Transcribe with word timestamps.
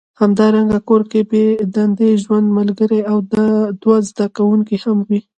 همدارنګه 0.21 0.79
کور 0.87 1.01
کې 1.11 1.21
بې 1.29 1.45
دندې 1.75 2.09
ژوند 2.23 2.47
ملګری 2.57 3.01
او 3.11 3.17
دوه 3.81 3.97
زده 4.09 4.25
کوونکي 4.35 4.77
هم 4.83 4.97
وي 5.07 5.21